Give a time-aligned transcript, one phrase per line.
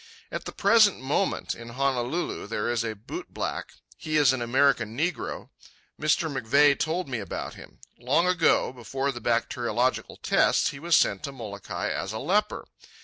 [0.31, 3.75] At the present moment, in Honolulu, there is a bootblack.
[3.97, 5.49] He is an American negro.
[6.01, 6.27] Mr.
[6.27, 7.77] McVeigh told me about him.
[7.99, 12.65] Long ago, before the bacteriological tests, he was sent to Molokai as a leper.